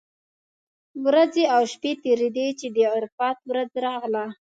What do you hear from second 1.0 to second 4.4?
ورځې او شپې تېرېدې چې د عرفات ورځ راغله.